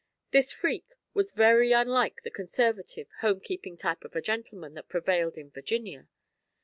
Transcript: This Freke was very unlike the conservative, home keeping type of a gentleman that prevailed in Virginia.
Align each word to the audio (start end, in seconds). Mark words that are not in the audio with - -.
This 0.31 0.51
Freke 0.51 0.95
was 1.13 1.31
very 1.31 1.73
unlike 1.73 2.23
the 2.23 2.31
conservative, 2.31 3.07
home 3.19 3.39
keeping 3.39 3.77
type 3.77 4.03
of 4.03 4.15
a 4.15 4.19
gentleman 4.21 4.73
that 4.73 4.89
prevailed 4.89 5.37
in 5.37 5.51
Virginia. 5.51 6.07